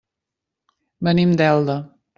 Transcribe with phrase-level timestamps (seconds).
[1.09, 1.79] Venim d'Elda.